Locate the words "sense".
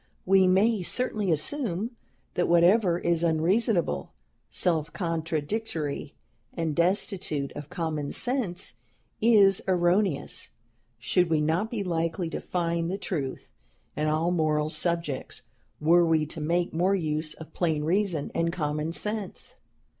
8.11-8.73, 18.93-19.53